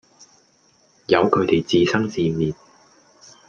[1.05, 2.55] 由佢地自生自滅